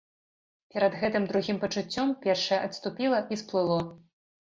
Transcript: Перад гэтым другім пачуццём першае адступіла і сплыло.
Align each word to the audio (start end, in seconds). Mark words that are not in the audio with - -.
Перад 0.75 0.97
гэтым 1.01 1.27
другім 1.33 1.61
пачуццём 1.65 2.17
першае 2.27 2.61
адступіла 2.67 3.25
і 3.33 3.43
сплыло. 3.47 3.81